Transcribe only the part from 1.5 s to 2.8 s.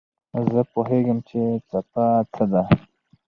څپه څه ده.